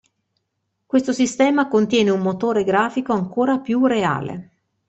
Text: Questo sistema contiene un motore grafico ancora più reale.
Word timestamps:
Questo 0.87 1.13
sistema 1.13 1.67
contiene 1.67 2.09
un 2.09 2.21
motore 2.21 2.63
grafico 2.63 3.13
ancora 3.13 3.59
più 3.59 3.85
reale. 3.85 4.49